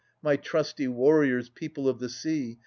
[0.23, 2.57] My trusty warriors, people of the sea.